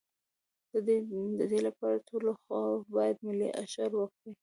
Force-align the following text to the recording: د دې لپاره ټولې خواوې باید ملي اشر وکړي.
د 1.37 1.39
دې 1.51 1.59
لپاره 1.67 1.97
ټولې 2.07 2.31
خواوې 2.41 2.79
باید 2.95 3.17
ملي 3.25 3.49
اشر 3.63 3.91
وکړي. 3.97 4.31